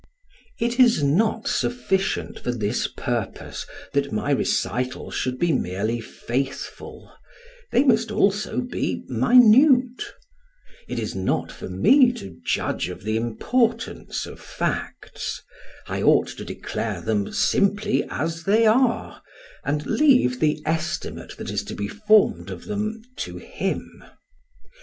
It 0.57 0.79
is 0.79 1.03
not 1.03 1.47
sufficient 1.47 2.39
for 2.39 2.51
this 2.51 2.87
purpose 2.87 3.67
that 3.93 4.11
my 4.11 4.31
recitals 4.31 5.13
should 5.13 5.37
be 5.37 5.53
merely 5.53 5.99
faithful, 6.01 7.11
they 7.71 7.83
must 7.83 8.09
also 8.09 8.61
be 8.61 9.03
minute; 9.07 10.11
it 10.87 10.97
is 10.97 11.13
not 11.13 11.51
for 11.51 11.69
me 11.69 12.11
to 12.13 12.35
judge 12.43 12.89
of 12.89 13.03
the 13.03 13.15
importance 13.15 14.25
of 14.25 14.39
facts, 14.39 15.39
I 15.87 16.01
ought 16.01 16.29
to 16.29 16.45
declare 16.45 17.01
them 17.01 17.31
simply 17.31 18.03
as 18.09 18.45
they 18.45 18.65
are, 18.65 19.21
and 19.63 19.85
leave 19.85 20.39
the 20.39 20.63
estimate 20.65 21.37
that 21.37 21.51
is 21.51 21.61
to 21.65 21.75
be 21.75 21.87
formed 21.87 22.49
of 22.49 22.65
them 22.65 23.03
to 23.17 23.37
him. 23.37 24.03